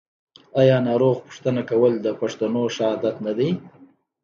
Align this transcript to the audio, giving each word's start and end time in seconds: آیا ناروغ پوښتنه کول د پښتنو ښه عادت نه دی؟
آیا 0.59 0.77
ناروغ 0.87 1.15
پوښتنه 1.25 1.61
کول 1.69 1.93
د 2.01 2.07
پښتنو 2.21 2.61
ښه 2.75 2.83
عادت 2.89 3.15
نه 3.25 3.31
دی؟ 3.37 3.49